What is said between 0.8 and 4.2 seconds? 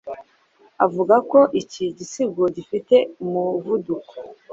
avuga ko iki gisigo gifite umuvuduko